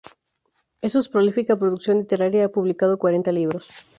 En 0.81 0.89
su 0.89 1.07
prolífica 1.11 1.55
producción 1.59 1.99
literaria 1.99 2.45
ha 2.45 2.49
publicado 2.49 2.97
cuarenta 2.97 3.31
libros. 3.31 3.69